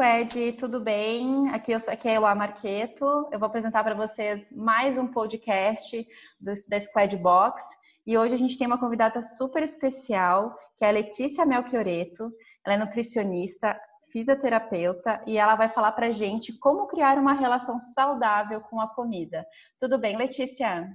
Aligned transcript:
Squad, 0.00 0.52
tudo 0.52 0.80
bem? 0.80 1.50
Aqui, 1.50 1.72
eu, 1.72 1.78
aqui 1.88 2.08
é 2.08 2.18
o 2.18 2.22
Marqueto. 2.22 3.04
Eu 3.30 3.38
vou 3.38 3.46
apresentar 3.46 3.84
para 3.84 3.94
vocês 3.94 4.46
mais 4.50 4.96
um 4.96 5.06
podcast 5.06 6.06
do, 6.40 6.52
da 6.68 6.80
Squad 6.80 7.16
Box. 7.18 7.62
E 8.06 8.16
hoje 8.16 8.34
a 8.34 8.38
gente 8.38 8.56
tem 8.56 8.66
uma 8.66 8.80
convidada 8.80 9.20
super 9.20 9.62
especial, 9.62 10.56
que 10.76 10.84
é 10.84 10.88
a 10.88 10.92
Letícia 10.92 11.44
Melchioreto. 11.44 12.32
Ela 12.64 12.76
é 12.76 12.78
nutricionista, 12.78 13.78
fisioterapeuta 14.10 15.22
e 15.26 15.38
ela 15.38 15.54
vai 15.56 15.70
falar 15.70 15.92
para 15.92 16.12
gente 16.12 16.52
como 16.58 16.86
criar 16.86 17.18
uma 17.18 17.32
relação 17.32 17.78
saudável 17.78 18.60
com 18.60 18.80
a 18.80 18.88
comida. 18.88 19.46
Tudo 19.78 19.98
bem, 19.98 20.16
Letícia? 20.16 20.88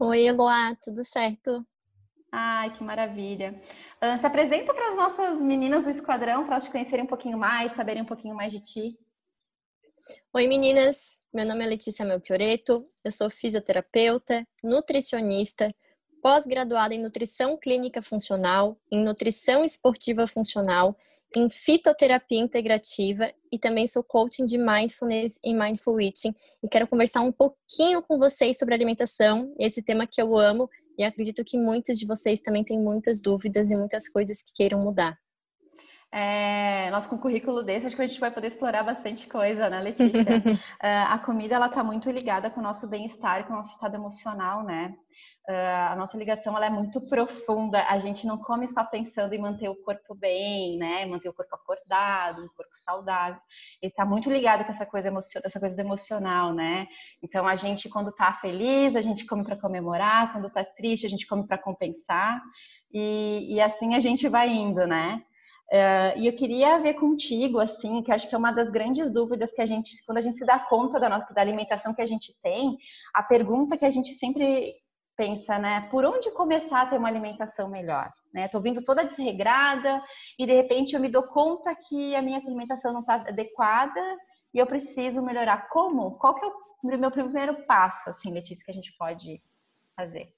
Oi, 0.00 0.26
Eloá, 0.26 0.74
tudo 0.82 1.04
certo? 1.04 1.64
Ai, 2.30 2.76
que 2.76 2.82
maravilha. 2.82 3.60
Uh, 4.02 4.18
se 4.18 4.26
apresenta 4.26 4.74
para 4.74 4.88
as 4.88 4.96
nossas 4.96 5.40
meninas 5.40 5.84
do 5.84 5.90
esquadrão, 5.90 6.44
para 6.44 6.54
elas 6.54 6.64
te 6.64 6.70
conhecerem 6.70 7.04
um 7.04 7.08
pouquinho 7.08 7.38
mais, 7.38 7.72
saberem 7.72 8.02
um 8.02 8.06
pouquinho 8.06 8.34
mais 8.34 8.52
de 8.52 8.60
ti. 8.60 8.98
Oi, 10.34 10.48
meninas. 10.48 11.20
Meu 11.32 11.46
nome 11.46 11.64
é 11.64 11.68
Letícia 11.68 12.04
Melchioreto. 12.04 12.86
Eu 13.04 13.12
sou 13.12 13.30
fisioterapeuta, 13.30 14.44
nutricionista, 14.62 15.72
pós-graduada 16.20 16.92
em 16.92 17.00
nutrição 17.00 17.56
clínica 17.56 18.02
funcional, 18.02 18.76
em 18.90 19.04
nutrição 19.04 19.62
esportiva 19.64 20.26
funcional, 20.26 20.96
em 21.36 21.48
fitoterapia 21.48 22.38
integrativa 22.38 23.32
e 23.50 23.58
também 23.58 23.86
sou 23.86 24.02
coaching 24.02 24.46
de 24.46 24.56
mindfulness 24.56 25.38
e 25.42 25.52
mindful 25.52 26.00
eating. 26.00 26.34
E 26.62 26.68
quero 26.68 26.86
conversar 26.86 27.20
um 27.20 27.32
pouquinho 27.32 28.02
com 28.02 28.18
vocês 28.18 28.56
sobre 28.58 28.74
alimentação, 28.74 29.54
esse 29.58 29.82
tema 29.82 30.06
que 30.06 30.20
eu 30.20 30.38
amo 30.38 30.68
e 30.96 31.02
acredito 31.02 31.44
que 31.44 31.58
muitos 31.58 31.98
de 31.98 32.06
vocês 32.06 32.40
também 32.40 32.62
têm 32.62 32.78
muitas 32.78 33.20
dúvidas 33.20 33.70
e 33.70 33.76
muitas 33.76 34.08
coisas 34.08 34.40
que 34.42 34.52
queiram 34.54 34.80
mudar. 34.80 35.18
É, 36.16 36.92
nós 36.92 37.08
com 37.08 37.16
um 37.16 37.18
currículo 37.18 37.60
desse, 37.60 37.88
acho 37.88 37.96
que 37.96 38.02
a 38.02 38.06
gente 38.06 38.20
vai 38.20 38.30
poder 38.30 38.46
explorar 38.46 38.84
bastante 38.84 39.26
coisa, 39.26 39.68
né, 39.68 39.80
Letícia? 39.80 40.20
uh, 40.20 40.58
a 41.10 41.18
comida, 41.18 41.56
ela 41.56 41.66
está 41.66 41.82
muito 41.82 42.08
ligada 42.08 42.48
com 42.48 42.60
o 42.60 42.62
nosso 42.62 42.86
bem-estar, 42.86 43.44
com 43.44 43.52
o 43.52 43.56
nosso 43.56 43.72
estado 43.72 43.96
emocional, 43.96 44.62
né? 44.62 44.94
Uh, 45.48 45.90
a 45.90 45.96
nossa 45.96 46.16
ligação, 46.16 46.56
ela 46.56 46.66
é 46.66 46.70
muito 46.70 47.00
profunda. 47.08 47.84
A 47.88 47.98
gente 47.98 48.28
não 48.28 48.38
come 48.38 48.68
só 48.68 48.84
pensando 48.84 49.32
em 49.32 49.40
manter 49.40 49.68
o 49.68 49.74
corpo 49.74 50.14
bem, 50.14 50.78
né? 50.78 51.04
Manter 51.04 51.30
o 51.30 51.34
corpo 51.34 51.52
acordado, 51.52 52.44
um 52.44 52.48
corpo 52.56 52.76
saudável. 52.76 53.40
Ele 53.82 53.90
está 53.90 54.06
muito 54.06 54.30
ligado 54.30 54.62
com 54.64 54.70
essa 54.70 54.86
coisa, 54.86 55.12
essa 55.42 55.58
coisa 55.58 55.74
do 55.74 55.80
emocional, 55.80 56.54
né? 56.54 56.86
Então, 57.24 57.44
a 57.44 57.56
gente, 57.56 57.88
quando 57.88 58.10
está 58.10 58.32
feliz, 58.34 58.94
a 58.94 59.02
gente 59.02 59.26
come 59.26 59.42
para 59.42 59.56
comemorar. 59.56 60.30
Quando 60.32 60.46
está 60.46 60.62
triste, 60.62 61.06
a 61.06 61.10
gente 61.10 61.26
come 61.26 61.44
para 61.44 61.58
compensar. 61.58 62.40
E, 62.92 63.56
e 63.56 63.60
assim 63.60 63.96
a 63.96 64.00
gente 64.00 64.28
vai 64.28 64.48
indo, 64.48 64.86
né? 64.86 65.20
Uh, 65.70 66.18
e 66.18 66.26
eu 66.26 66.32
queria 66.34 66.78
ver 66.78 66.94
contigo, 66.94 67.58
assim, 67.58 68.02
que 68.02 68.12
acho 68.12 68.28
que 68.28 68.34
é 68.34 68.38
uma 68.38 68.52
das 68.52 68.70
grandes 68.70 69.10
dúvidas 69.10 69.50
que 69.52 69.62
a 69.62 69.66
gente, 69.66 69.90
quando 70.04 70.18
a 70.18 70.20
gente 70.20 70.38
se 70.38 70.44
dá 70.44 70.58
conta 70.58 71.00
da, 71.00 71.08
nossa, 71.08 71.32
da 71.32 71.40
alimentação 71.40 71.94
que 71.94 72.02
a 72.02 72.06
gente 72.06 72.36
tem, 72.42 72.76
a 73.14 73.22
pergunta 73.22 73.76
que 73.76 73.84
a 73.84 73.90
gente 73.90 74.12
sempre 74.12 74.74
pensa, 75.16 75.58
né, 75.58 75.78
por 75.90 76.04
onde 76.04 76.30
começar 76.32 76.82
a 76.82 76.86
ter 76.86 76.98
uma 76.98 77.08
alimentação 77.08 77.68
melhor? 77.68 78.12
Né? 78.32 78.48
Tô 78.48 78.60
vindo 78.60 78.82
toda 78.82 79.04
desregrada 79.04 80.02
e 80.38 80.44
de 80.44 80.52
repente 80.52 80.94
eu 80.94 81.00
me 81.00 81.08
dou 81.08 81.22
conta 81.22 81.74
que 81.74 82.14
a 82.14 82.22
minha 82.22 82.38
alimentação 82.38 82.92
não 82.92 83.00
está 83.00 83.14
adequada 83.14 84.00
e 84.52 84.58
eu 84.58 84.66
preciso 84.66 85.22
melhorar. 85.22 85.68
Como? 85.68 86.18
Qual 86.18 86.34
que 86.34 86.44
é 86.44 86.48
o 86.48 86.98
meu 86.98 87.10
primeiro 87.10 87.64
passo, 87.64 88.10
assim, 88.10 88.32
Letícia, 88.32 88.64
que 88.64 88.70
a 88.70 88.74
gente 88.74 88.92
pode 88.98 89.40
fazer? 89.96 90.34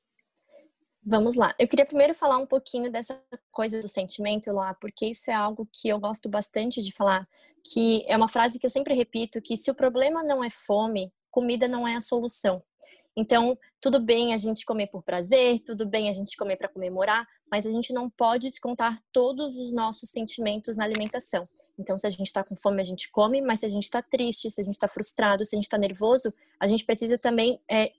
Vamos 1.08 1.36
lá. 1.36 1.54
Eu 1.56 1.68
queria 1.68 1.86
primeiro 1.86 2.16
falar 2.16 2.36
um 2.36 2.46
pouquinho 2.46 2.90
dessa 2.90 3.16
coisa 3.52 3.80
do 3.80 3.86
sentimento 3.86 4.50
lá, 4.50 4.74
porque 4.74 5.06
isso 5.06 5.30
é 5.30 5.34
algo 5.34 5.68
que 5.72 5.88
eu 5.88 6.00
gosto 6.00 6.28
bastante 6.28 6.82
de 6.82 6.90
falar, 6.92 7.28
que 7.62 8.04
é 8.08 8.16
uma 8.16 8.26
frase 8.26 8.58
que 8.58 8.66
eu 8.66 8.70
sempre 8.70 8.92
repito, 8.92 9.40
que 9.40 9.56
se 9.56 9.70
o 9.70 9.74
problema 9.74 10.24
não 10.24 10.42
é 10.42 10.50
fome, 10.50 11.12
comida 11.30 11.68
não 11.68 11.86
é 11.86 11.94
a 11.94 12.00
solução. 12.00 12.60
Então, 13.16 13.56
tudo 13.80 14.00
bem 14.00 14.34
a 14.34 14.36
gente 14.36 14.66
comer 14.66 14.88
por 14.88 15.00
prazer, 15.00 15.60
tudo 15.60 15.86
bem 15.86 16.08
a 16.08 16.12
gente 16.12 16.36
comer 16.36 16.56
para 16.56 16.68
comemorar, 16.68 17.24
mas 17.48 17.64
a 17.64 17.70
gente 17.70 17.92
não 17.92 18.10
pode 18.10 18.50
descontar 18.50 18.98
todos 19.12 19.56
os 19.58 19.70
nossos 19.70 20.10
sentimentos 20.10 20.76
na 20.76 20.82
alimentação. 20.82 21.48
Então, 21.78 21.96
se 21.96 22.06
a 22.08 22.10
gente 22.10 22.26
está 22.26 22.42
com 22.42 22.56
fome, 22.56 22.80
a 22.80 22.84
gente 22.84 23.12
come, 23.12 23.40
mas 23.40 23.60
se 23.60 23.66
a 23.66 23.70
gente 23.70 23.84
está 23.84 24.02
triste, 24.02 24.50
se 24.50 24.60
a 24.60 24.64
gente 24.64 24.74
está 24.74 24.88
frustrado, 24.88 25.46
se 25.46 25.54
a 25.54 25.56
gente 25.56 25.66
está 25.66 25.78
nervoso, 25.78 26.34
a 26.58 26.66
gente 26.66 26.84
precisa 26.84 27.16
também 27.16 27.60
é, 27.70 27.92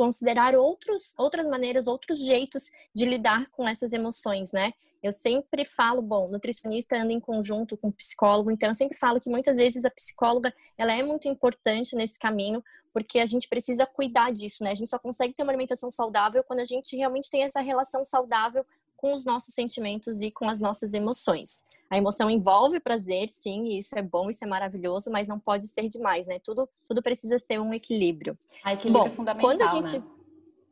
considerar 0.00 0.56
outros, 0.56 1.12
outras 1.18 1.46
maneiras, 1.46 1.86
outros 1.86 2.24
jeitos 2.24 2.70
de 2.94 3.04
lidar 3.04 3.50
com 3.50 3.68
essas 3.68 3.92
emoções, 3.92 4.50
né? 4.50 4.72
Eu 5.02 5.12
sempre 5.12 5.62
falo, 5.62 6.00
bom, 6.00 6.26
nutricionista 6.26 6.96
anda 6.96 7.12
em 7.12 7.20
conjunto 7.20 7.76
com 7.76 7.92
psicólogo, 7.92 8.50
então 8.50 8.70
eu 8.70 8.74
sempre 8.74 8.96
falo 8.96 9.20
que 9.20 9.28
muitas 9.28 9.58
vezes 9.58 9.84
a 9.84 9.90
psicóloga, 9.90 10.54
ela 10.78 10.94
é 10.94 11.02
muito 11.02 11.28
importante 11.28 11.94
nesse 11.94 12.18
caminho, 12.18 12.64
porque 12.94 13.18
a 13.18 13.26
gente 13.26 13.46
precisa 13.46 13.84
cuidar 13.84 14.32
disso, 14.32 14.64
né? 14.64 14.70
A 14.70 14.74
gente 14.74 14.88
só 14.88 14.98
consegue 14.98 15.34
ter 15.34 15.42
uma 15.42 15.52
alimentação 15.52 15.90
saudável 15.90 16.42
quando 16.44 16.60
a 16.60 16.64
gente 16.64 16.96
realmente 16.96 17.30
tem 17.30 17.42
essa 17.42 17.60
relação 17.60 18.02
saudável 18.02 18.64
com 18.96 19.12
os 19.12 19.26
nossos 19.26 19.54
sentimentos 19.54 20.22
e 20.22 20.30
com 20.30 20.48
as 20.48 20.60
nossas 20.60 20.94
emoções. 20.94 21.62
A 21.90 21.98
emoção 21.98 22.30
envolve 22.30 22.78
prazer, 22.78 23.28
sim, 23.28 23.64
e 23.64 23.78
isso 23.78 23.98
é 23.98 24.02
bom, 24.02 24.30
isso 24.30 24.44
é 24.44 24.46
maravilhoso, 24.46 25.10
mas 25.10 25.26
não 25.26 25.40
pode 25.40 25.66
ser 25.66 25.88
demais, 25.88 26.28
né? 26.28 26.38
Tudo, 26.38 26.68
tudo 26.86 27.02
precisa 27.02 27.36
ter 27.40 27.58
um 27.58 27.74
equilíbrio. 27.74 28.38
A 28.62 28.74
equilíbrio 28.74 29.02
bom, 29.02 29.08
é 29.08 29.16
fundamental, 29.16 29.50
quando 29.50 29.62
a 29.62 29.66
gente, 29.66 29.98
né? 29.98 30.04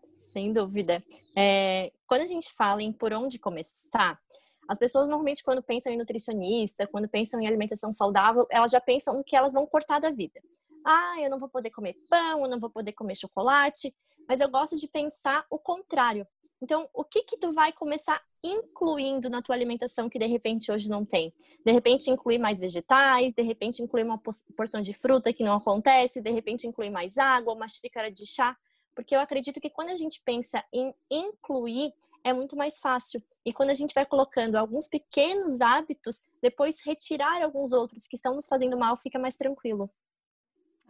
sem 0.04 0.52
dúvida, 0.52 1.04
é, 1.36 1.92
quando 2.06 2.20
a 2.20 2.26
gente 2.26 2.52
fala 2.52 2.82
em 2.82 2.92
por 2.92 3.12
onde 3.12 3.36
começar, 3.36 4.20
as 4.68 4.78
pessoas 4.78 5.08
normalmente 5.08 5.42
quando 5.42 5.60
pensam 5.60 5.92
em 5.92 5.96
nutricionista, 5.96 6.86
quando 6.86 7.08
pensam 7.08 7.40
em 7.40 7.48
alimentação 7.48 7.90
saudável, 7.90 8.46
elas 8.48 8.70
já 8.70 8.80
pensam 8.80 9.16
no 9.16 9.24
que 9.24 9.34
elas 9.34 9.52
vão 9.52 9.66
cortar 9.66 9.98
da 9.98 10.10
vida. 10.10 10.40
Ah, 10.86 11.16
eu 11.20 11.28
não 11.28 11.38
vou 11.38 11.48
poder 11.48 11.70
comer 11.70 11.96
pão, 12.08 12.44
eu 12.44 12.48
não 12.48 12.60
vou 12.60 12.70
poder 12.70 12.92
comer 12.92 13.16
chocolate, 13.16 13.92
mas 14.28 14.40
eu 14.40 14.48
gosto 14.48 14.76
de 14.76 14.86
pensar 14.86 15.44
o 15.50 15.58
contrário. 15.58 16.26
Então, 16.60 16.88
o 16.92 17.02
que 17.02 17.22
que 17.22 17.38
tu 17.38 17.50
vai 17.52 17.72
começar 17.72 18.22
incluindo 18.42 19.28
na 19.28 19.42
tua 19.42 19.54
alimentação 19.54 20.08
que 20.08 20.18
de 20.18 20.26
repente 20.26 20.70
hoje 20.70 20.88
não 20.88 21.04
tem? 21.04 21.32
De 21.64 21.72
repente 21.72 22.10
incluir 22.10 22.38
mais 22.38 22.60
vegetais, 22.60 23.32
de 23.32 23.42
repente 23.42 23.82
incluir 23.82 24.04
uma 24.04 24.18
porção 24.56 24.80
de 24.80 24.94
fruta 24.94 25.32
que 25.32 25.44
não 25.44 25.54
acontece, 25.54 26.20
de 26.20 26.30
repente 26.30 26.66
incluir 26.66 26.90
mais 26.90 27.18
água, 27.18 27.54
uma 27.54 27.68
xícara 27.68 28.10
de 28.10 28.26
chá, 28.26 28.56
porque 28.94 29.14
eu 29.14 29.20
acredito 29.20 29.60
que 29.60 29.70
quando 29.70 29.90
a 29.90 29.94
gente 29.94 30.20
pensa 30.24 30.64
em 30.72 30.92
incluir 31.10 31.92
é 32.24 32.32
muito 32.32 32.56
mais 32.56 32.78
fácil. 32.80 33.22
E 33.44 33.52
quando 33.52 33.70
a 33.70 33.74
gente 33.74 33.94
vai 33.94 34.04
colocando 34.04 34.56
alguns 34.56 34.88
pequenos 34.88 35.60
hábitos, 35.60 36.20
depois 36.42 36.80
retirar 36.84 37.42
alguns 37.42 37.72
outros 37.72 38.06
que 38.06 38.16
estão 38.16 38.34
nos 38.34 38.46
fazendo 38.46 38.76
mal, 38.76 38.96
fica 38.96 39.18
mais 39.18 39.36
tranquilo. 39.36 39.88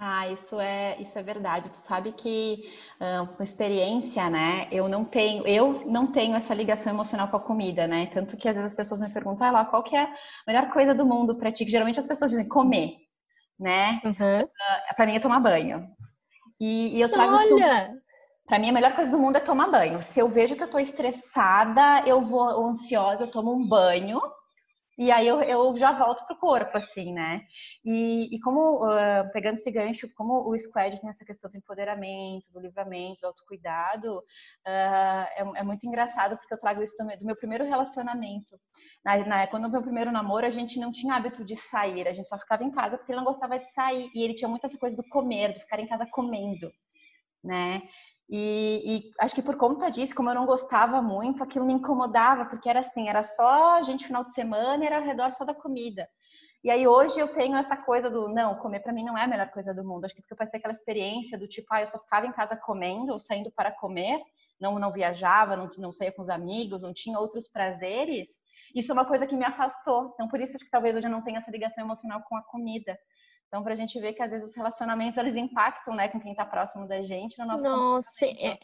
Ah, 0.00 0.28
isso 0.28 0.60
é, 0.60 0.96
isso 1.00 1.18
é 1.18 1.22
verdade. 1.24 1.70
Tu 1.70 1.76
sabe 1.76 2.12
que 2.12 2.62
uh, 3.00 3.26
com 3.34 3.42
experiência, 3.42 4.30
né? 4.30 4.68
Eu 4.70 4.88
não 4.88 5.04
tenho, 5.04 5.44
eu 5.44 5.84
não 5.86 6.12
tenho 6.12 6.36
essa 6.36 6.54
ligação 6.54 6.92
emocional 6.92 7.26
com 7.26 7.36
a 7.36 7.40
comida, 7.40 7.84
né? 7.88 8.06
Tanto 8.06 8.36
que 8.36 8.48
às 8.48 8.54
vezes 8.54 8.70
as 8.70 8.76
pessoas 8.76 9.00
me 9.00 9.12
perguntam, 9.12 9.48
ah, 9.48 9.50
lá, 9.50 9.64
qual 9.64 9.82
que 9.82 9.96
é 9.96 10.04
a 10.04 10.14
melhor 10.46 10.70
coisa 10.70 10.94
do 10.94 11.04
mundo 11.04 11.36
para 11.36 11.50
ti? 11.50 11.64
Que 11.64 11.70
geralmente 11.72 11.98
as 11.98 12.06
pessoas 12.06 12.30
dizem 12.30 12.46
comer, 12.46 12.94
né? 13.58 14.00
Uhum. 14.04 14.42
Uh, 14.44 14.94
para 14.94 15.04
mim 15.04 15.16
é 15.16 15.20
tomar 15.20 15.40
banho. 15.40 15.88
E, 16.60 16.96
e 16.96 17.00
eu 17.00 17.10
trago 17.10 17.34
Olha. 17.34 17.42
isso. 17.42 17.98
Para 18.46 18.60
mim 18.60 18.70
a 18.70 18.72
melhor 18.72 18.94
coisa 18.94 19.10
do 19.10 19.18
mundo 19.18 19.36
é 19.36 19.40
tomar 19.40 19.68
banho. 19.68 20.00
Se 20.00 20.20
eu 20.20 20.28
vejo 20.28 20.54
que 20.54 20.62
eu 20.62 20.70
tô 20.70 20.78
estressada, 20.78 22.04
eu 22.06 22.24
vou 22.24 22.68
ansiosa, 22.68 23.24
eu 23.24 23.30
tomo 23.30 23.52
um 23.52 23.68
banho 23.68 24.20
e 24.98 25.12
aí 25.12 25.28
eu, 25.28 25.40
eu 25.42 25.76
já 25.76 25.92
volto 25.92 26.26
pro 26.26 26.36
corpo, 26.36 26.76
assim, 26.76 27.12
né? 27.12 27.46
E, 27.84 28.34
e 28.34 28.40
como, 28.40 28.84
uh, 28.84 29.30
pegando 29.32 29.54
esse 29.54 29.70
gancho, 29.70 30.12
como 30.16 30.50
o 30.50 30.58
Squad 30.58 31.00
tem 31.00 31.08
essa 31.08 31.24
questão 31.24 31.48
do 31.48 31.56
empoderamento, 31.56 32.50
do 32.52 32.58
livramento, 32.58 33.20
do 33.20 33.28
autocuidado, 33.28 34.18
uh, 34.18 34.22
é, 34.66 35.44
é, 35.56 35.62
muito 35.62 35.86
engraçado 35.86 36.36
porque 36.36 36.52
eu 36.52 36.58
trago 36.58 36.82
isso 36.82 36.96
também 36.96 37.16
do 37.16 37.24
meu 37.24 37.36
primeiro 37.36 37.64
relacionamento. 37.64 38.58
Na, 39.04 39.16
na, 39.24 39.46
quando 39.46 39.66
o 39.66 39.70
meu 39.70 39.82
primeiro 39.82 40.10
namoro, 40.10 40.44
a 40.44 40.50
gente 40.50 40.80
não 40.80 40.90
tinha 40.90 41.14
hábito 41.14 41.44
de 41.44 41.54
sair, 41.54 42.08
a 42.08 42.12
gente 42.12 42.28
só 42.28 42.36
ficava 42.36 42.64
em 42.64 42.70
casa 42.72 42.98
porque 42.98 43.12
ele 43.12 43.20
não 43.20 43.26
gostava 43.26 43.56
de 43.56 43.72
sair. 43.72 44.10
E 44.12 44.22
ele 44.24 44.34
tinha 44.34 44.48
muito 44.48 44.66
essa 44.66 44.78
coisa 44.78 44.96
do 44.96 45.08
comer, 45.08 45.52
do 45.52 45.60
ficar 45.60 45.78
em 45.78 45.86
casa 45.86 46.06
comendo, 46.10 46.72
né? 47.44 47.82
E, 48.30 48.82
e, 48.84 49.12
acho 49.20 49.34
que 49.34 49.42
por 49.42 49.56
conta 49.56 49.90
disso, 49.90 50.14
como 50.14 50.28
eu 50.28 50.34
não 50.34 50.44
gostava 50.44 51.00
muito, 51.00 51.42
aquilo 51.42 51.64
me 51.64 51.72
incomodava, 51.72 52.44
porque 52.44 52.68
era 52.68 52.80
assim, 52.80 53.08
era 53.08 53.22
só 53.22 53.82
gente 53.82 54.06
final 54.06 54.22
de 54.22 54.32
semana 54.32 54.84
era 54.84 54.98
ao 54.98 55.04
redor 55.04 55.32
só 55.32 55.44
da 55.44 55.54
comida. 55.54 56.06
E 56.62 56.70
aí 56.70 56.86
hoje 56.86 57.18
eu 57.18 57.28
tenho 57.28 57.56
essa 57.56 57.76
coisa 57.76 58.10
do, 58.10 58.28
não, 58.28 58.56
comer 58.56 58.80
para 58.80 58.92
mim 58.92 59.04
não 59.04 59.16
é 59.16 59.24
a 59.24 59.28
melhor 59.28 59.48
coisa 59.50 59.72
do 59.72 59.84
mundo. 59.84 60.04
Acho 60.04 60.14
que 60.14 60.20
porque 60.20 60.34
eu 60.34 60.36
passei 60.36 60.58
aquela 60.58 60.74
experiência 60.74 61.38
do 61.38 61.48
tipo, 61.48 61.66
ah, 61.70 61.80
eu 61.80 61.86
só 61.86 61.98
ficava 61.98 62.26
em 62.26 62.32
casa 62.32 62.56
comendo 62.56 63.12
ou 63.12 63.18
saindo 63.18 63.50
para 63.52 63.72
comer, 63.72 64.20
não, 64.60 64.78
não 64.78 64.92
viajava, 64.92 65.56
não, 65.56 65.70
não 65.78 65.92
saía 65.92 66.12
com 66.12 66.20
os 66.20 66.28
amigos, 66.28 66.82
não 66.82 66.92
tinha 66.92 67.18
outros 67.18 67.48
prazeres. 67.48 68.28
Isso 68.74 68.92
é 68.92 68.94
uma 68.94 69.06
coisa 69.06 69.26
que 69.26 69.36
me 69.36 69.44
afastou. 69.44 70.10
Então 70.14 70.28
por 70.28 70.40
isso 70.40 70.56
acho 70.56 70.64
que 70.64 70.70
talvez 70.70 70.96
hoje 70.96 71.06
eu 71.06 71.10
não 71.10 71.22
tenha 71.22 71.38
essa 71.38 71.50
ligação 71.50 71.82
emocional 71.82 72.22
com 72.28 72.36
a 72.36 72.42
comida 72.42 72.98
Então, 73.48 73.62
para 73.62 73.72
a 73.72 73.76
gente 73.76 73.98
ver 73.98 74.12
que 74.12 74.22
às 74.22 74.30
vezes 74.30 74.48
os 74.48 74.54
relacionamentos 74.54 75.18
eles 75.18 75.34
impactam, 75.34 75.94
né, 75.94 76.08
com 76.08 76.20
quem 76.20 76.32
está 76.32 76.44
próximo 76.44 76.86
da 76.86 77.02
gente 77.02 77.38
no 77.38 77.46
nosso 77.46 77.64
Nossa, 77.64 78.26
é, 78.26 78.58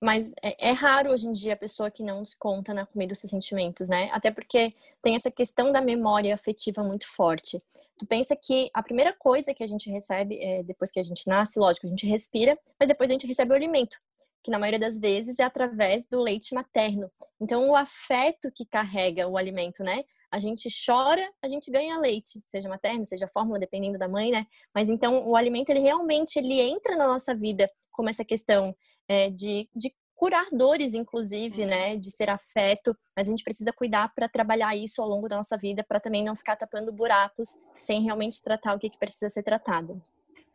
mas 0.00 0.30
é, 0.42 0.68
é, 0.68 0.72
raro 0.72 1.10
hoje 1.10 1.26
em 1.26 1.32
dia 1.32 1.54
a 1.54 1.56
pessoa 1.56 1.90
que 1.90 2.02
não 2.02 2.22
desconta 2.22 2.74
na 2.74 2.84
comida 2.84 3.14
os 3.14 3.18
seus 3.18 3.30
sentimentos, 3.30 3.88
né? 3.88 4.10
Até 4.12 4.30
porque 4.30 4.74
tem 5.00 5.14
essa 5.14 5.30
questão 5.30 5.72
da 5.72 5.80
memória 5.80 6.34
afetiva 6.34 6.82
muito 6.82 7.06
forte. 7.06 7.62
Tu 7.98 8.06
pensa 8.06 8.36
que 8.36 8.70
a 8.74 8.82
primeira 8.82 9.14
coisa 9.14 9.54
que 9.54 9.64
a 9.64 9.66
gente 9.66 9.90
recebe 9.90 10.38
é, 10.38 10.62
depois 10.62 10.90
que 10.90 11.00
a 11.00 11.02
gente 11.02 11.26
nasce, 11.26 11.58
lógico, 11.58 11.86
a 11.86 11.90
gente 11.90 12.06
respira, 12.06 12.58
mas 12.78 12.88
depois 12.88 13.08
a 13.08 13.14
gente 13.14 13.26
recebe 13.26 13.52
o 13.52 13.54
alimento, 13.54 13.96
que 14.44 14.50
na 14.50 14.58
maioria 14.58 14.78
das 14.78 14.98
vezes 14.98 15.38
é 15.38 15.44
através 15.44 16.04
do 16.04 16.20
leite 16.20 16.54
materno. 16.54 17.10
Então, 17.40 17.70
o 17.70 17.74
afeto 17.74 18.52
que 18.54 18.66
carrega 18.66 19.26
o 19.26 19.38
alimento, 19.38 19.82
né? 19.82 20.04
A 20.36 20.38
gente 20.38 20.68
chora, 20.84 21.26
a 21.42 21.48
gente 21.48 21.70
ganha 21.70 21.98
leite, 21.98 22.42
seja 22.46 22.68
materno, 22.68 23.06
seja 23.06 23.26
fórmula, 23.26 23.58
dependendo 23.58 23.98
da 23.98 24.06
mãe, 24.06 24.30
né? 24.30 24.46
Mas 24.74 24.90
então 24.90 25.26
o 25.26 25.34
alimento 25.34 25.70
ele 25.70 25.80
realmente 25.80 26.38
ele 26.38 26.60
entra 26.60 26.94
na 26.94 27.06
nossa 27.06 27.34
vida 27.34 27.70
como 27.90 28.10
essa 28.10 28.22
questão 28.22 28.76
é, 29.08 29.30
de, 29.30 29.66
de 29.74 29.90
curar 30.14 30.44
dores, 30.52 30.92
inclusive, 30.92 31.62
uhum. 31.62 31.68
né, 31.68 31.96
de 31.96 32.10
ser 32.10 32.28
afeto, 32.28 32.94
mas 33.16 33.26
a 33.26 33.30
gente 33.30 33.42
precisa 33.42 33.72
cuidar 33.72 34.12
para 34.14 34.28
trabalhar 34.28 34.76
isso 34.76 35.00
ao 35.00 35.08
longo 35.08 35.26
da 35.26 35.36
nossa 35.36 35.56
vida, 35.56 35.82
para 35.82 35.98
também 35.98 36.22
não 36.22 36.36
ficar 36.36 36.56
tapando 36.56 36.92
buracos 36.92 37.48
sem 37.74 38.02
realmente 38.02 38.42
tratar 38.42 38.74
o 38.74 38.78
que, 38.78 38.90
que 38.90 38.98
precisa 38.98 39.30
ser 39.30 39.42
tratado. 39.42 40.02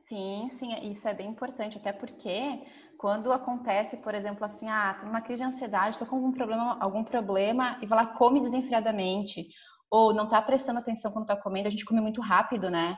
Sim, 0.07 0.47
sim, 0.51 0.91
isso 0.91 1.07
é 1.07 1.13
bem 1.13 1.29
importante, 1.29 1.77
até 1.77 1.91
porque 1.91 2.61
quando 3.01 3.31
acontece, 3.31 3.97
por 3.97 4.13
exemplo, 4.13 4.45
assim, 4.45 4.69
ah, 4.69 4.95
tem 4.99 5.09
uma 5.09 5.21
crise 5.21 5.41
de 5.41 5.47
ansiedade, 5.47 5.97
tô 5.97 6.05
com 6.05 6.17
algum 6.17 6.31
problema, 6.31 6.77
algum 6.79 7.03
problema 7.03 7.79
e 7.81 7.87
vai 7.87 8.03
lá 8.03 8.07
come 8.07 8.41
desenfreadamente, 8.41 9.47
ou 9.91 10.13
não 10.13 10.27
tá 10.29 10.41
prestando 10.41 10.79
atenção 10.79 11.11
quando 11.11 11.25
tá 11.27 11.35
comendo, 11.35 11.67
a 11.67 11.71
gente 11.71 11.85
come 11.85 11.99
muito 11.99 12.21
rápido, 12.21 12.69
né? 12.69 12.95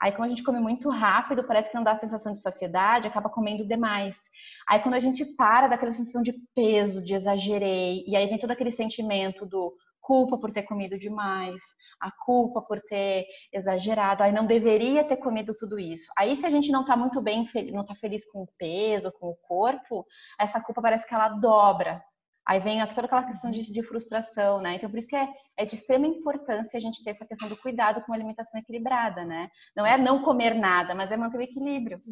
Aí, 0.00 0.12
quando 0.12 0.26
a 0.26 0.28
gente 0.28 0.42
come 0.42 0.60
muito 0.60 0.90
rápido, 0.90 1.44
parece 1.44 1.70
que 1.70 1.76
não 1.76 1.84
dá 1.84 1.92
a 1.92 1.96
sensação 1.96 2.32
de 2.32 2.40
saciedade, 2.40 3.08
acaba 3.08 3.30
comendo 3.30 3.66
demais. 3.66 4.18
Aí, 4.68 4.80
quando 4.80 4.94
a 4.94 5.00
gente 5.00 5.24
para 5.36 5.68
daquela 5.68 5.92
sensação 5.92 6.20
de 6.20 6.34
peso, 6.54 7.02
de 7.02 7.14
exagerei, 7.14 8.04
e 8.06 8.14
aí 8.14 8.26
vem 8.26 8.38
todo 8.38 8.50
aquele 8.50 8.70
sentimento 8.70 9.46
do 9.46 9.74
culpa 10.00 10.36
por 10.36 10.52
ter 10.52 10.64
comido 10.64 10.98
demais, 10.98 11.56
a 11.98 12.10
culpa 12.10 12.60
por 12.60 12.78
ter 12.82 13.24
exagerado, 13.50 14.22
aí 14.22 14.32
não 14.32 14.44
deveria 14.44 15.02
ter 15.02 15.16
comido 15.16 15.54
tudo 15.54 15.78
isso. 15.78 16.12
Aí, 16.18 16.36
se 16.36 16.44
a 16.44 16.50
gente 16.50 16.70
não 16.70 16.82
está 16.82 16.94
muito 16.94 17.22
bem, 17.22 17.48
não 17.72 17.80
está 17.82 17.94
feliz 17.94 18.30
com 18.30 18.42
o 18.42 18.48
peso, 18.58 19.10
com 19.12 19.28
o 19.28 19.36
corpo, 19.36 20.04
essa 20.38 20.60
culpa 20.60 20.82
parece 20.82 21.06
que 21.08 21.14
ela 21.14 21.30
dobra. 21.30 22.02
Aí 22.46 22.60
vem 22.60 22.78
toda 22.88 23.06
aquela 23.06 23.24
questão 23.24 23.50
de, 23.50 23.72
de, 23.72 23.82
frustração, 23.82 24.60
né? 24.60 24.74
Então, 24.74 24.90
por 24.90 24.98
isso 24.98 25.08
que 25.08 25.16
é, 25.16 25.28
é, 25.56 25.64
de 25.64 25.74
extrema 25.74 26.06
importância 26.06 26.76
a 26.76 26.80
gente 26.80 27.02
ter 27.02 27.10
essa 27.10 27.24
questão 27.24 27.48
do 27.48 27.56
cuidado 27.56 28.02
com 28.02 28.12
a 28.12 28.14
alimentação 28.14 28.60
equilibrada, 28.60 29.24
né? 29.24 29.50
Não 29.74 29.86
é 29.86 29.96
não 29.96 30.22
comer 30.22 30.54
nada, 30.54 30.94
mas 30.94 31.10
é 31.10 31.16
manter 31.16 31.38
o 31.38 31.42
equilíbrio. 31.42 32.02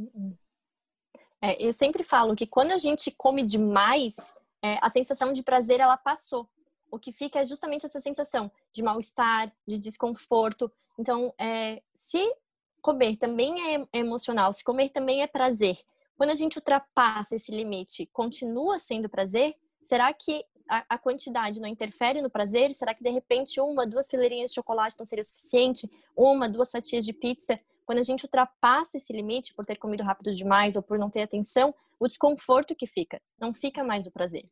É, 1.40 1.62
eu 1.62 1.72
sempre 1.72 2.02
falo 2.02 2.34
que 2.34 2.46
quando 2.46 2.72
a 2.72 2.78
gente 2.78 3.10
come 3.10 3.42
demais, 3.42 4.34
é, 4.62 4.78
a 4.80 4.88
sensação 4.88 5.32
de 5.32 5.42
prazer, 5.42 5.80
ela 5.80 5.96
passou. 5.96 6.48
O 6.90 6.98
que 6.98 7.12
fica 7.12 7.40
é 7.40 7.44
justamente 7.44 7.84
essa 7.84 8.00
sensação 8.00 8.50
de 8.72 8.82
mal-estar, 8.82 9.52
de 9.66 9.78
desconforto. 9.78 10.72
Então, 10.98 11.34
é, 11.38 11.82
se 11.92 12.22
comer 12.80 13.16
também 13.16 13.74
é 13.74 13.86
emocional, 13.92 14.52
se 14.52 14.64
comer 14.64 14.88
também 14.88 15.22
é 15.22 15.26
prazer, 15.26 15.76
quando 16.16 16.30
a 16.30 16.34
gente 16.34 16.56
ultrapassa 16.56 17.34
esse 17.34 17.50
limite, 17.50 18.08
continua 18.12 18.78
sendo 18.78 19.08
prazer, 19.08 19.56
Será 19.82 20.12
que 20.12 20.44
a, 20.68 20.84
a, 20.88 20.98
quantidade 20.98 21.60
não 21.60 21.68
interfere 21.68 22.22
no 22.22 22.30
prazer? 22.30 22.72
Será 22.74 22.94
que 22.94 23.02
de 23.02 23.10
repente 23.10 23.60
uma, 23.60 23.86
duas 23.86 24.08
fileirinhas 24.08 24.50
de 24.50 24.54
chocolate 24.54 24.98
não 24.98 25.04
seria 25.04 25.24
suficiente? 25.24 25.90
Uma, 26.16 26.48
duas 26.48 26.70
fatias 26.70 27.04
de 27.04 27.12
pizza? 27.12 27.58
Quando 27.84 27.98
a 27.98 28.02
gente 28.02 28.24
ultrapassa 28.24 28.96
esse 28.96 29.12
limite 29.12 29.54
por 29.54 29.66
ter 29.66 29.76
comido 29.76 30.02
rápido 30.02 30.30
demais 30.30 30.76
ou 30.76 30.82
por 30.82 30.98
não 30.98 31.10
ter 31.10 31.22
atenção, 31.22 31.74
o 31.98 32.06
desconforto 32.06 32.74
que 32.74 32.86
fica, 32.86 33.20
não 33.38 33.52
fica 33.52 33.84
mais 33.84 34.06
o 34.06 34.10
prazer. 34.10 34.44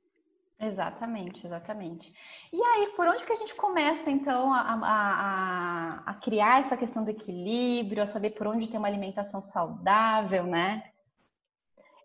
Exatamente, 0.61 1.47
exatamente. 1.47 2.13
E 2.53 2.63
aí, 2.63 2.89
por 2.89 3.07
onde 3.07 3.25
que 3.25 3.33
a 3.33 3.37
gente 3.37 3.55
começa, 3.55 4.11
então, 4.11 4.53
a, 4.53 4.61
a, 4.61 6.03
a, 6.11 6.15
criar 6.15 6.61
essa 6.61 6.77
questão 6.77 7.03
do 7.03 7.11
equilíbrio, 7.11 8.03
a 8.03 8.07
saber 8.07 8.31
por 8.31 8.47
onde 8.47 8.69
ter 8.69 8.77
uma 8.77 8.87
alimentação 8.87 9.41
saudável, 9.41 10.45
né? 10.45 10.85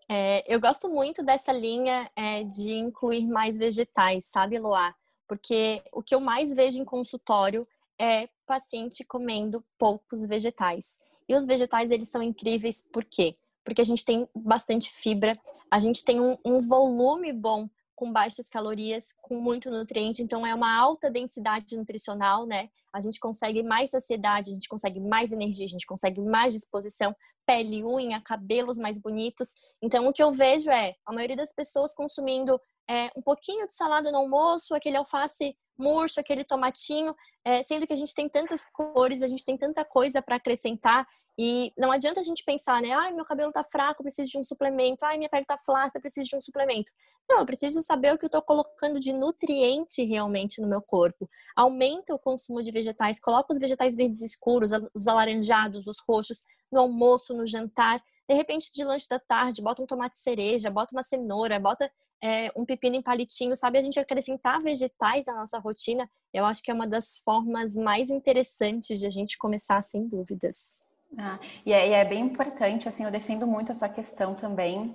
É, 0.08 0.44
eu 0.46 0.60
gosto 0.60 0.88
muito 0.88 1.22
dessa 1.22 1.52
linha 1.52 2.10
é, 2.14 2.44
de 2.44 2.72
incluir 2.72 3.26
mais 3.26 3.58
vegetais, 3.58 4.26
sabe, 4.26 4.58
Loá? 4.58 4.94
Porque 5.26 5.82
o 5.92 6.02
que 6.02 6.14
eu 6.14 6.20
mais 6.20 6.54
vejo 6.54 6.78
em 6.78 6.84
consultório 6.84 7.66
é 7.98 8.28
paciente 8.46 9.04
comendo 9.04 9.64
poucos 9.78 10.24
vegetais. 10.26 10.98
E 11.28 11.34
os 11.34 11.44
vegetais, 11.44 11.90
eles 11.90 12.08
são 12.08 12.22
incríveis 12.22 12.86
por 12.92 13.04
quê? 13.04 13.34
Porque 13.64 13.80
a 13.80 13.84
gente 13.84 14.04
tem 14.04 14.28
bastante 14.34 14.90
fibra, 14.92 15.36
a 15.68 15.78
gente 15.80 16.04
tem 16.04 16.20
um, 16.20 16.36
um 16.44 16.60
volume 16.60 17.32
bom 17.32 17.68
com 17.96 18.12
baixas 18.12 18.48
calorias, 18.48 19.14
com 19.22 19.40
muito 19.40 19.70
nutriente, 19.70 20.22
então 20.22 20.46
é 20.46 20.54
uma 20.54 20.78
alta 20.78 21.10
densidade 21.10 21.76
nutricional, 21.76 22.46
né? 22.46 22.68
A 22.92 23.00
gente 23.00 23.18
consegue 23.18 23.62
mais 23.62 23.90
saciedade, 23.90 24.50
a 24.50 24.52
gente 24.52 24.68
consegue 24.68 25.00
mais 25.00 25.32
energia, 25.32 25.64
a 25.64 25.68
gente 25.68 25.86
consegue 25.86 26.20
mais 26.20 26.52
disposição, 26.52 27.16
pele, 27.46 27.84
unha, 27.84 28.20
cabelos 28.20 28.78
mais 28.78 28.98
bonitos. 28.98 29.54
Então 29.80 30.06
o 30.06 30.12
que 30.12 30.22
eu 30.22 30.30
vejo 30.30 30.70
é 30.70 30.94
a 31.06 31.12
maioria 31.12 31.36
das 31.36 31.52
pessoas 31.52 31.94
consumindo 31.94 32.60
é, 32.88 33.10
um 33.16 33.22
pouquinho 33.22 33.66
de 33.66 33.74
salada 33.74 34.12
no 34.12 34.18
almoço, 34.18 34.74
aquele 34.74 34.96
alface 34.96 35.56
murcho, 35.78 36.20
aquele 36.20 36.44
tomatinho, 36.44 37.14
é, 37.44 37.62
sendo 37.62 37.86
que 37.86 37.92
a 37.92 37.96
gente 37.96 38.14
tem 38.14 38.28
tantas 38.28 38.64
cores, 38.64 39.22
a 39.22 39.26
gente 39.26 39.44
tem 39.44 39.56
tanta 39.56 39.84
coisa 39.84 40.22
para 40.22 40.36
acrescentar 40.36 41.06
e 41.38 41.72
não 41.76 41.92
adianta 41.92 42.20
a 42.20 42.22
gente 42.22 42.42
pensar, 42.44 42.80
né? 42.80 42.92
Ai, 42.92 43.12
meu 43.12 43.24
cabelo 43.24 43.52
tá 43.52 43.62
fraco, 43.62 44.02
preciso 44.02 44.30
de 44.30 44.38
um 44.38 44.44
suplemento. 44.44 45.04
Ai, 45.04 45.18
minha 45.18 45.28
pele 45.28 45.44
tá 45.44 45.58
flácida, 45.58 46.00
preciso 46.00 46.30
de 46.30 46.36
um 46.36 46.40
suplemento. 46.40 46.90
Não, 47.28 47.40
eu 47.40 47.46
preciso 47.46 47.82
saber 47.82 48.14
o 48.14 48.18
que 48.18 48.24
eu 48.24 48.30
tô 48.30 48.40
colocando 48.40 48.98
de 48.98 49.12
nutriente 49.12 50.02
realmente 50.04 50.62
no 50.62 50.68
meu 50.68 50.80
corpo. 50.80 51.28
Aumenta 51.54 52.14
o 52.14 52.18
consumo 52.18 52.62
de 52.62 52.70
vegetais, 52.70 53.20
coloca 53.20 53.52
os 53.52 53.58
vegetais 53.58 53.94
verdes 53.94 54.22
escuros, 54.22 54.70
os 54.94 55.08
alaranjados, 55.08 55.86
os 55.86 55.98
roxos, 56.08 56.42
no 56.72 56.80
almoço, 56.80 57.34
no 57.34 57.46
jantar. 57.46 58.02
De 58.28 58.34
repente, 58.34 58.72
de 58.72 58.82
lanche 58.82 59.06
da 59.08 59.18
tarde, 59.18 59.60
bota 59.60 59.82
um 59.82 59.86
tomate 59.86 60.16
cereja, 60.16 60.70
bota 60.70 60.94
uma 60.94 61.02
cenoura, 61.02 61.60
bota 61.60 61.90
é, 62.22 62.50
um 62.56 62.64
pepino 62.64 62.96
em 62.96 63.02
palitinho, 63.02 63.54
sabe? 63.54 63.78
A 63.78 63.82
gente 63.82 64.00
acrescentar 64.00 64.60
vegetais 64.62 65.26
na 65.26 65.34
nossa 65.34 65.58
rotina, 65.58 66.08
eu 66.32 66.46
acho 66.46 66.62
que 66.62 66.70
é 66.70 66.74
uma 66.74 66.86
das 66.86 67.18
formas 67.18 67.76
mais 67.76 68.08
interessantes 68.08 68.98
de 68.98 69.06
a 69.06 69.10
gente 69.10 69.36
começar, 69.36 69.82
sem 69.82 70.08
dúvidas. 70.08 70.78
Ah, 71.18 71.38
e, 71.64 71.72
é, 71.72 71.88
e, 71.88 71.92
é, 71.92 72.04
bem 72.04 72.20
importante, 72.20 72.88
assim, 72.88 73.04
eu 73.04 73.10
defendo 73.10 73.46
muito 73.46 73.72
essa 73.72 73.88
questão 73.88 74.34
também 74.34 74.94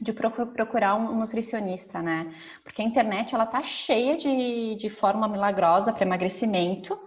de 0.00 0.12
procurar 0.12 0.96
um 0.96 1.14
nutricionista, 1.18 2.02
né? 2.02 2.34
Porque 2.64 2.82
a 2.82 2.84
internet, 2.84 3.34
ela 3.34 3.46
tá 3.46 3.62
cheia 3.62 4.16
de, 4.16 4.76
de 4.76 4.88
fórmula 4.90 5.28
milagrosa 5.28 5.92
para 5.92 6.04
emagrecimento. 6.04 6.98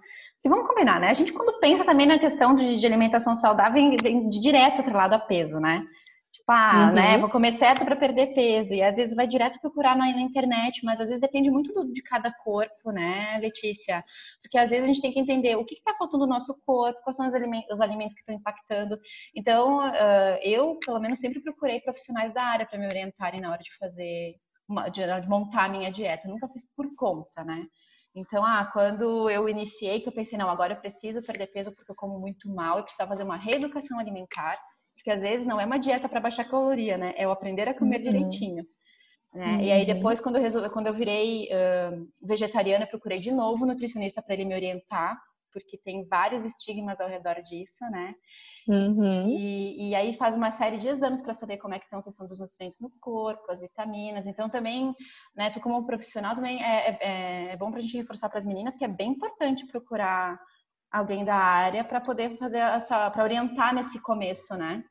E 0.43 0.47
vamos 0.47 0.67
combinar, 0.67 0.99
né? 1.01 1.09
A 1.09 1.13
gente, 1.13 1.33
quando 1.33 1.59
pensa 1.59 1.83
também 1.83 2.05
na 2.05 2.19
questão 2.19 2.55
de, 2.55 2.79
de 2.79 2.85
alimentação 2.85 3.35
saudável, 3.35 3.73
vem, 3.73 3.97
vem 3.97 4.29
direto 4.29 4.79
atrelado 4.79 5.15
a 5.15 5.19
peso, 5.19 5.59
né? 5.59 5.85
Tipo, 6.35 6.51
ah, 6.51 6.73
né, 6.73 6.87
uhum. 6.87 6.93
né, 6.93 7.17
vou 7.17 7.29
comer 7.29 7.53
certo 7.53 7.85
para 7.85 7.95
perder 7.95 8.33
peso. 8.33 8.73
E 8.73 8.83
às 8.83 8.95
vezes 8.95 9.15
vai 9.15 9.25
direto 9.25 9.59
procurar 9.61 9.95
na, 9.95 10.05
na, 10.05 10.21
internet, 10.21 10.83
mas 10.83 10.99
às 10.99 11.07
vezes 11.07 11.21
depende 11.21 11.49
muito 11.49 11.73
do, 11.73 11.91
de 11.91 12.01
cada 12.03 12.31
corpo, 12.31 12.91
né, 12.91 13.37
Letícia? 13.39 14.03
Porque 14.41 14.57
às 14.57 14.69
vezes 14.69 14.83
a 14.83 14.87
gente 14.87 15.01
tem 15.01 15.13
que 15.13 15.19
entender 15.19 15.55
o 15.55 15.63
que 15.63 15.75
está 15.75 15.93
faltando 15.93 16.25
no 16.25 16.33
nosso 16.33 16.53
corpo, 16.65 17.01
quais 17.03 17.15
são 17.15 17.27
os 17.27 17.33
alimentos, 17.33 17.71
os 17.71 17.79
alimentos 17.79 18.15
que 18.15 18.19
estão 18.19 18.35
impactando. 18.35 18.99
Então, 19.33 19.79
uh, 19.79 20.37
eu, 20.43 20.77
pelo 20.85 20.99
menos, 20.99 21.19
sempre 21.19 21.41
procurei 21.41 21.79
profissionais 21.79 22.33
da 22.33 22.43
área 22.43 22.65
para 22.65 22.77
me 22.77 22.85
orientarem 22.85 23.39
na 23.39 23.51
hora 23.51 23.63
de 23.63 23.73
fazer, 23.77 24.35
uma, 24.67 24.89
de, 24.89 25.01
de 25.21 25.29
montar 25.29 25.65
a 25.65 25.69
minha 25.69 25.91
dieta. 25.91 26.27
Eu 26.27 26.31
nunca 26.31 26.49
fiz 26.49 26.65
por 26.75 26.93
conta, 26.95 27.45
né? 27.45 27.65
Então, 28.13 28.43
ah, 28.45 28.69
quando 28.71 29.29
eu 29.29 29.47
iniciei, 29.47 29.99
que 30.01 30.09
eu 30.09 30.13
pensei, 30.13 30.37
não, 30.37 30.49
agora 30.49 30.73
eu 30.73 30.79
preciso 30.79 31.21
perder 31.21 31.47
peso 31.47 31.71
porque 31.71 31.91
eu 31.91 31.95
como 31.95 32.19
muito 32.19 32.49
mal, 32.49 32.77
eu 32.77 32.83
precisava 32.83 33.09
fazer 33.09 33.23
uma 33.23 33.37
reeducação 33.37 33.99
alimentar 33.99 34.57
porque 35.05 35.11
às 35.11 35.21
vezes 35.21 35.45
não 35.45 35.61
é 35.61 35.65
uma 35.65 35.77
dieta 35.77 36.09
para 36.09 36.19
baixar 36.19 36.45
caloria, 36.45 36.97
né? 36.97 37.13
É 37.15 37.27
o 37.27 37.31
aprender 37.31 37.69
a 37.69 37.77
comer 37.77 37.97
uhum. 37.97 38.01
direitinho. 38.01 38.65
Né? 39.31 39.45
Uhum. 39.45 39.61
E 39.61 39.71
aí 39.71 39.85
depois, 39.85 40.19
quando 40.19 40.37
eu, 40.37 40.41
resolvi, 40.41 40.67
quando 40.71 40.87
eu 40.87 40.95
virei 40.95 41.43
uh, 41.43 42.07
vegetariana, 42.23 42.85
eu 42.85 42.89
procurei 42.89 43.19
de 43.19 43.31
novo 43.31 43.63
um 43.63 43.67
nutricionista 43.67 44.19
para 44.19 44.33
ele 44.33 44.45
me 44.45 44.55
orientar, 44.55 45.15
porque 45.53 45.77
tem 45.77 46.07
vários 46.07 46.43
estigmas 46.43 46.99
ao 46.99 47.07
redor 47.07 47.35
disso, 47.43 47.85
né? 47.91 48.15
Uhum. 48.67 49.29
E, 49.29 49.89
e, 49.89 49.95
aí 49.95 50.15
faz 50.15 50.35
uma 50.35 50.49
série 50.49 50.79
de 50.79 50.87
exames 50.87 51.21
para 51.21 51.35
saber 51.35 51.57
como 51.57 51.75
é 51.75 51.77
que 51.77 51.85
estão 51.85 51.99
a 51.99 52.03
questão 52.03 52.25
dos 52.25 52.39
nutrientes 52.39 52.79
no 52.79 52.89
corpo, 52.99 53.51
as 53.51 53.61
vitaminas. 53.61 54.25
Então 54.25 54.49
também, 54.49 54.91
né, 55.35 55.51
tu 55.51 55.59
como 55.59 55.85
profissional 55.85 56.33
também 56.33 56.63
é, 56.63 56.97
é, 56.99 57.51
é 57.51 57.57
bom 57.57 57.69
para 57.69 57.77
a 57.77 57.81
gente 57.81 57.95
reforçar 57.95 58.27
para 58.27 58.39
as 58.39 58.45
meninas 58.45 58.75
que 58.75 58.83
é 58.83 58.87
bem 58.87 59.11
importante 59.11 59.67
procurar 59.67 60.39
alguém 60.91 61.23
da 61.23 61.35
área 61.35 61.83
para 61.83 62.01
poder 62.01 62.37
fazer 62.39 62.57
essa, 62.57 63.11
para 63.11 63.23
orientar 63.23 63.71
nesse 63.75 64.01
começo, 64.01 64.55
né? 64.55 64.83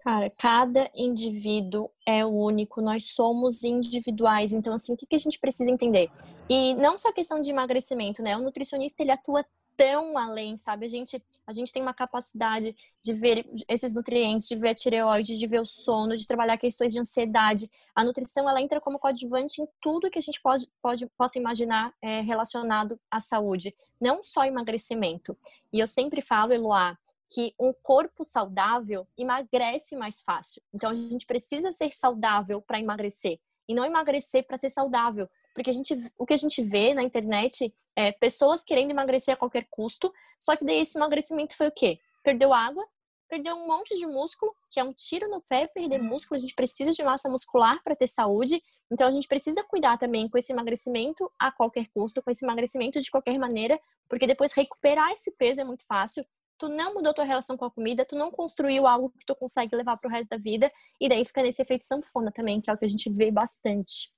Cara, 0.00 0.30
cada 0.30 0.90
indivíduo 0.94 1.90
é 2.06 2.24
único, 2.24 2.80
nós 2.80 3.12
somos 3.14 3.64
individuais. 3.64 4.52
Então, 4.52 4.72
assim, 4.72 4.94
o 4.94 4.96
que 4.96 5.16
a 5.16 5.18
gente 5.18 5.38
precisa 5.38 5.70
entender? 5.70 6.10
E 6.48 6.74
não 6.74 6.96
só 6.96 7.08
a 7.08 7.12
questão 7.12 7.40
de 7.40 7.50
emagrecimento, 7.50 8.22
né? 8.22 8.36
O 8.36 8.42
nutricionista, 8.42 9.02
ele 9.02 9.10
atua 9.10 9.44
tão 9.78 10.18
além, 10.18 10.56
sabe? 10.56 10.86
A 10.86 10.88
gente, 10.88 11.22
a 11.46 11.52
gente 11.52 11.72
tem 11.72 11.80
uma 11.80 11.94
capacidade 11.94 12.74
de 13.00 13.14
ver 13.14 13.48
esses 13.68 13.94
nutrientes, 13.94 14.48
de 14.48 14.56
ver 14.56 14.70
a 14.70 14.74
tireoide, 14.74 15.38
de 15.38 15.46
ver 15.46 15.60
o 15.60 15.64
sono, 15.64 16.16
de 16.16 16.26
trabalhar 16.26 16.58
questões 16.58 16.92
de 16.92 16.98
ansiedade. 16.98 17.70
A 17.94 18.02
nutrição, 18.02 18.50
ela 18.50 18.60
entra 18.60 18.80
como 18.80 18.98
coadjuvante 18.98 19.62
em 19.62 19.68
tudo 19.80 20.10
que 20.10 20.18
a 20.18 20.22
gente 20.22 20.42
pode, 20.42 20.66
pode 20.82 21.06
possa 21.16 21.38
imaginar 21.38 21.94
é, 22.02 22.20
relacionado 22.22 22.98
à 23.08 23.20
saúde, 23.20 23.72
não 24.00 24.20
só 24.20 24.44
emagrecimento. 24.44 25.36
E 25.72 25.78
eu 25.78 25.86
sempre 25.86 26.20
falo, 26.20 26.52
Eloá, 26.52 26.98
que 27.28 27.54
um 27.60 27.72
corpo 27.82 28.24
saudável 28.24 29.06
emagrece 29.16 29.94
mais 29.96 30.22
fácil. 30.22 30.62
Então, 30.74 30.90
a 30.90 30.94
gente 30.94 31.26
precisa 31.26 31.70
ser 31.70 31.92
saudável 31.92 32.62
para 32.62 32.80
emagrecer 32.80 33.38
e 33.68 33.74
não 33.74 33.84
emagrecer 33.84 34.46
para 34.46 34.56
ser 34.56 34.70
saudável. 34.70 35.28
Porque 35.54 35.70
a 35.70 35.72
gente, 35.72 35.94
o 36.16 36.24
que 36.24 36.32
a 36.32 36.38
gente 36.38 36.62
vê 36.62 36.94
na 36.94 37.02
internet 37.02 37.74
é 37.94 38.12
pessoas 38.12 38.64
querendo 38.64 38.92
emagrecer 38.92 39.34
a 39.34 39.36
qualquer 39.36 39.66
custo, 39.68 40.12
só 40.40 40.56
que 40.56 40.64
daí 40.64 40.80
esse 40.80 40.96
emagrecimento 40.96 41.56
foi 41.56 41.66
o 41.66 41.72
quê? 41.72 41.98
Perdeu 42.22 42.54
água, 42.54 42.86
perdeu 43.28 43.56
um 43.56 43.66
monte 43.66 43.94
de 43.96 44.06
músculo, 44.06 44.54
que 44.70 44.80
é 44.80 44.84
um 44.84 44.92
tiro 44.92 45.28
no 45.28 45.42
pé 45.42 45.66
perder 45.66 46.00
músculo. 46.00 46.36
A 46.36 46.40
gente 46.40 46.54
precisa 46.54 46.92
de 46.92 47.02
massa 47.02 47.28
muscular 47.28 47.82
para 47.82 47.94
ter 47.94 48.06
saúde. 48.06 48.62
Então 48.90 49.06
a 49.06 49.10
gente 49.10 49.28
precisa 49.28 49.62
cuidar 49.64 49.98
também 49.98 50.28
com 50.28 50.38
esse 50.38 50.52
emagrecimento 50.52 51.30
a 51.38 51.52
qualquer 51.52 51.88
custo, 51.88 52.22
com 52.22 52.30
esse 52.30 52.44
emagrecimento 52.44 52.98
de 52.98 53.10
qualquer 53.10 53.38
maneira, 53.38 53.78
porque 54.08 54.26
depois 54.26 54.52
recuperar 54.52 55.10
esse 55.12 55.30
peso 55.32 55.60
é 55.60 55.64
muito 55.64 55.84
fácil 55.84 56.24
tu 56.58 56.68
não 56.68 56.94
mudou 56.94 57.14
tua 57.14 57.24
relação 57.24 57.56
com 57.56 57.64
a 57.64 57.70
comida, 57.70 58.04
tu 58.04 58.16
não 58.16 58.30
construiu 58.30 58.86
algo 58.86 59.10
que 59.10 59.24
tu 59.24 59.34
consegue 59.34 59.74
levar 59.76 59.96
pro 59.96 60.10
resto 60.10 60.28
da 60.28 60.36
vida, 60.36 60.70
e 61.00 61.08
daí 61.08 61.24
fica 61.24 61.42
nesse 61.42 61.62
efeito 61.62 61.84
sanfona 61.84 62.32
também, 62.32 62.60
que 62.60 62.70
é 62.70 62.72
o 62.72 62.76
que 62.76 62.84
a 62.84 62.88
gente 62.88 63.10
vê 63.10 63.30
bastante. 63.30 64.10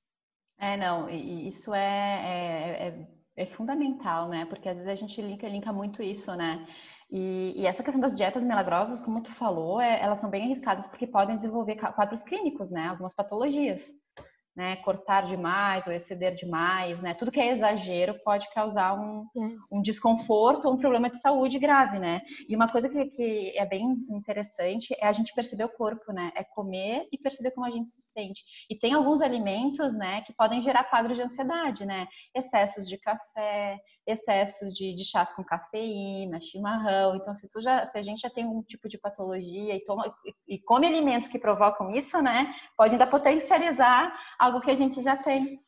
É, 0.59 0.76
não, 0.76 1.09
isso 1.09 1.73
é, 1.73 1.80
é, 1.80 2.88
é, 2.88 3.44
é 3.44 3.47
fundamental, 3.47 4.28
né? 4.28 4.44
Porque 4.44 4.68
às 4.68 4.76
vezes 4.76 4.90
a 4.90 4.94
gente 4.94 5.20
linka, 5.23 5.49
linka 5.49 5.73
muito 5.73 6.02
isso, 6.02 6.35
né? 6.35 6.66
E, 7.11 7.54
e, 7.56 7.66
essa 7.66 7.82
questão 7.82 8.00
das 8.00 8.14
dietas 8.14 8.42
milagrosas, 8.42 9.00
como 9.00 9.23
tu 9.23 9.32
falou, 9.32 9.80
é, 9.80 10.00
elas 10.00 10.20
são 10.20 10.30
bem 10.30 10.44
arriscadas 10.44 10.87
porque 10.87 11.06
podem 11.06 11.35
desenvolver 11.35 11.76
quadros 11.76 12.23
clínicos, 12.23 12.70
né? 12.70 12.88
Algumas 12.88 13.14
patologias 13.14 13.90
né, 14.54 14.76
cortar 14.76 15.23
demais 15.23 15.87
ou 15.87 15.92
exceder 15.92 16.35
demais, 16.35 17.00
né? 17.00 17.14
Tudo 17.14 17.30
que 17.30 17.40
é 17.40 17.50
exagero 17.50 18.19
pode 18.25 18.50
causar 18.52 18.95
um, 18.95 19.26
é. 19.37 19.57
um 19.71 19.80
desconforto 19.80 20.66
ou 20.66 20.75
um 20.75 20.78
problema 20.78 21.09
de 21.09 21.21
saúde 21.21 21.59
grave, 21.59 21.99
né? 21.99 22.21
E 22.49 22.57
uma 22.57 22.69
coisa 22.69 22.88
que, 22.88 23.07
que, 23.07 23.57
é 23.57 23.64
bem 23.64 23.83
interessante 24.11 24.95
é 24.99 25.07
a 25.07 25.12
gente 25.12 25.35
perceber 25.35 25.64
o 25.64 25.69
corpo, 25.69 26.12
né? 26.12 26.33
É 26.35 26.42
comer 26.42 27.09
e 27.12 27.19
perceber 27.19 27.52
como 27.52 27.66
a 27.66 27.71
gente 27.71 27.90
se 27.90 28.00
sente. 28.00 28.42
E 28.69 28.76
tem 28.76 28.92
alguns 28.92 29.23
alimentos, 29.23 29.95
né, 29.95 30.23
que 30.23 30.33
podem 30.33 30.62
gerar 30.62 30.85
quadros 30.85 31.16
de 31.16 31.23
ansiedade, 31.23 31.87
né? 31.87 32.09
Excessos 32.35 32.88
de 32.88 32.99
café, 32.99 33.78
excessos 34.07 34.73
de, 34.75 34.95
de 34.95 35.04
chás 35.04 35.33
com 35.33 35.45
cafeína, 35.45 36.40
chimarrão. 36.40 37.14
Então, 37.14 37.35
se 37.35 37.49
tu 37.49 37.62
já, 37.62 37.87
se 37.87 37.97
a 37.97 38.02
gente 38.02 38.21
já 38.21 38.30
tem 38.30 38.45
um 38.47 38.62
tipo 38.62 38.88
de 38.88 38.99
patologia 38.99 39.75
e 39.75 39.85
toma 39.85 40.12
e, 40.25 40.54
e 40.54 40.59
come 40.59 40.87
alimentos 40.87 41.28
que 41.28 41.38
provocam 41.38 41.90
isso, 41.92 42.21
né, 42.21 42.52
pode 42.76 42.92
ainda 42.92 43.07
potencializar 43.07 44.12
algo 44.40 44.61
que 44.61 44.70
a 44.70 44.75
gente 44.75 45.02
já 45.02 45.16
tem. 45.16 45.62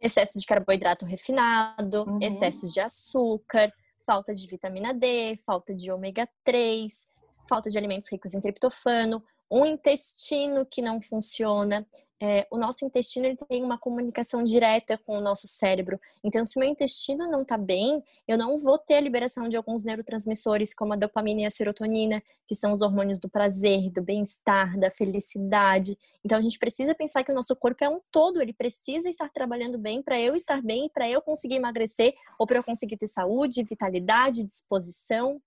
Excesso 0.00 0.38
de 0.38 0.46
carboidrato 0.46 1.04
refinado, 1.04 2.04
uhum. 2.08 2.22
excesso 2.22 2.66
de 2.68 2.80
açúcar, 2.80 3.70
falta 4.06 4.32
de 4.32 4.46
vitamina 4.46 4.94
D, 4.94 5.34
falta 5.44 5.74
de 5.74 5.90
ômega 5.90 6.28
3, 6.44 7.06
falta 7.48 7.68
de 7.68 7.76
alimentos 7.76 8.10
ricos 8.10 8.32
em 8.32 8.40
triptofano, 8.40 9.22
um 9.50 9.66
intestino 9.66 10.64
que 10.64 10.80
não 10.80 11.00
funciona 11.00 11.86
é, 12.22 12.46
o 12.50 12.58
nosso 12.58 12.84
intestino 12.84 13.24
ele 13.26 13.36
tem 13.48 13.64
uma 13.64 13.78
comunicação 13.78 14.44
direta 14.44 14.98
com 14.98 15.16
o 15.16 15.20
nosso 15.22 15.48
cérebro. 15.48 15.98
Então, 16.22 16.44
se 16.44 16.58
meu 16.58 16.68
intestino 16.68 17.26
não 17.30 17.40
está 17.42 17.56
bem, 17.56 18.04
eu 18.28 18.36
não 18.36 18.58
vou 18.58 18.76
ter 18.76 18.94
a 18.94 19.00
liberação 19.00 19.48
de 19.48 19.56
alguns 19.56 19.84
neurotransmissores, 19.84 20.74
como 20.74 20.92
a 20.92 20.96
dopamina 20.96 21.40
e 21.40 21.44
a 21.46 21.50
serotonina, 21.50 22.22
que 22.46 22.54
são 22.54 22.72
os 22.72 22.82
hormônios 22.82 23.18
do 23.18 23.28
prazer, 23.28 23.90
do 23.90 24.02
bem-estar, 24.02 24.78
da 24.78 24.90
felicidade. 24.90 25.96
Então, 26.22 26.36
a 26.36 26.42
gente 26.42 26.58
precisa 26.58 26.94
pensar 26.94 27.24
que 27.24 27.32
o 27.32 27.34
nosso 27.34 27.56
corpo 27.56 27.82
é 27.82 27.88
um 27.88 28.00
todo, 28.10 28.42
ele 28.42 28.52
precisa 28.52 29.08
estar 29.08 29.30
trabalhando 29.30 29.78
bem 29.78 30.02
para 30.02 30.20
eu 30.20 30.34
estar 30.34 30.60
bem, 30.60 30.90
para 30.92 31.08
eu 31.08 31.22
conseguir 31.22 31.54
emagrecer 31.54 32.14
ou 32.38 32.46
para 32.46 32.58
eu 32.58 32.64
conseguir 32.64 32.98
ter 32.98 33.08
saúde, 33.08 33.64
vitalidade, 33.64 34.44
disposição. 34.44 35.40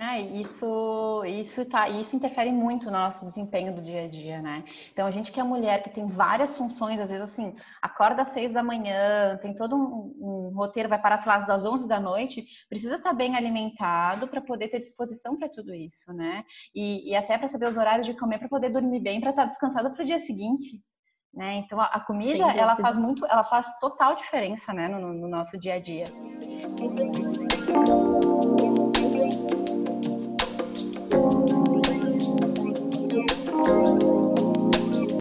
É, 0.00 0.20
isso, 0.20 1.24
isso, 1.24 1.64
tá, 1.64 1.88
isso 1.88 2.14
interfere 2.14 2.52
muito 2.52 2.86
no 2.86 2.92
nosso 2.92 3.24
desempenho 3.24 3.74
do 3.74 3.82
dia 3.82 4.04
a 4.04 4.08
dia, 4.08 4.40
né? 4.40 4.62
Então, 4.92 5.04
a 5.04 5.10
gente 5.10 5.32
que 5.32 5.40
é 5.40 5.42
mulher, 5.42 5.82
que 5.82 5.90
tem 5.90 6.06
várias 6.06 6.56
funções, 6.56 7.00
às 7.00 7.10
vezes 7.10 7.24
assim, 7.24 7.56
acorda 7.82 8.22
às 8.22 8.28
seis 8.28 8.52
da 8.52 8.62
manhã, 8.62 9.36
tem 9.42 9.56
todo 9.56 9.74
um, 9.74 10.14
um 10.20 10.52
roteiro, 10.54 10.88
vai 10.88 11.00
parar, 11.02 11.18
sei 11.18 11.32
lá, 11.32 11.38
das 11.40 11.64
onze 11.64 11.88
da 11.88 11.98
noite, 11.98 12.46
precisa 12.68 12.94
estar 12.94 13.10
tá 13.10 13.14
bem 13.14 13.34
alimentado 13.34 14.28
para 14.28 14.40
poder 14.40 14.68
ter 14.68 14.78
disposição 14.78 15.36
para 15.36 15.48
tudo 15.48 15.74
isso, 15.74 16.12
né? 16.12 16.44
E, 16.72 17.10
e 17.10 17.16
até 17.16 17.36
para 17.36 17.48
saber 17.48 17.66
os 17.66 17.76
horários 17.76 18.06
de 18.06 18.14
comer, 18.14 18.38
para 18.38 18.48
poder 18.48 18.70
dormir 18.70 19.00
bem, 19.00 19.20
para 19.20 19.30
estar 19.30 19.42
tá 19.42 19.48
descansada 19.48 19.90
para 19.90 20.02
o 20.04 20.06
dia 20.06 20.20
seguinte. 20.20 20.80
Né? 21.34 21.56
Então 21.56 21.80
a, 21.80 21.86
a 21.86 22.00
comida 22.00 22.52
ela 22.52 22.76
faz 22.76 22.96
muito, 22.96 23.26
ela 23.26 23.44
faz 23.44 23.66
total 23.80 24.14
diferença 24.14 24.72
né, 24.72 24.86
no, 24.86 25.12
no 25.12 25.28
nosso 25.28 25.58
dia 25.58 25.74
a 25.74 25.80
dia. 25.80 26.04
Thank 27.68 28.87